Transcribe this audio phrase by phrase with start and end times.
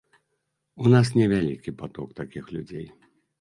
[0.85, 2.87] У нас не вялікі паток такіх людзей.